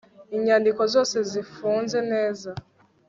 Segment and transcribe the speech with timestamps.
[0.35, 2.49] inyandiko zose zifunze neza